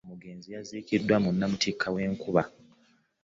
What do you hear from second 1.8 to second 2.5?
w'enkuba